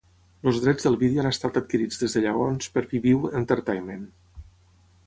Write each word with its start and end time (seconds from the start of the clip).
Els 0.51 0.61
drets 0.63 0.87
del 0.87 0.97
vídeo 1.03 1.21
han 1.23 1.29
estat 1.31 1.59
adquirits 1.61 2.01
des 2.05 2.17
de 2.17 2.25
llavors 2.25 2.73
per 2.79 2.87
Viviu 2.95 3.31
Entertainment. 3.43 4.11